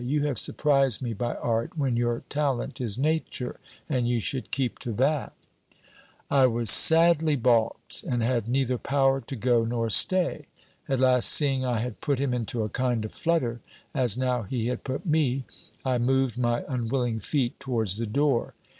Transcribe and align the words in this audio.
You 0.03 0.25
have 0.25 0.39
surprised 0.39 1.03
me 1.03 1.13
by 1.13 1.35
art, 1.35 1.77
when 1.77 1.95
your 1.95 2.23
talent 2.27 2.81
is 2.81 2.97
nature, 2.97 3.59
and 3.87 4.07
you 4.07 4.17
should 4.17 4.49
keep 4.49 4.79
to 4.79 4.91
that!" 4.93 5.31
I 6.27 6.47
was 6.47 6.71
sadly 6.71 7.35
baulked, 7.35 8.01
and 8.03 8.23
had 8.23 8.47
neither 8.47 8.79
power 8.79 9.21
to 9.21 9.35
go 9.35 9.63
nor 9.63 9.91
stay! 9.91 10.47
At 10.89 11.01
last, 11.01 11.29
seeing 11.29 11.63
I 11.63 11.81
had 11.81 12.01
put 12.01 12.17
him 12.17 12.33
into 12.33 12.63
a 12.63 12.69
kind 12.69 13.05
of 13.05 13.13
flutter, 13.13 13.61
as 13.93 14.17
now 14.17 14.41
he 14.41 14.65
had 14.65 14.83
put 14.83 15.05
me, 15.05 15.45
I 15.85 15.99
moved 15.99 16.35
my 16.35 16.65
unwilling 16.67 17.19
feet 17.19 17.59
towards 17.59 17.97
the 17.97 18.07
door. 18.07 18.55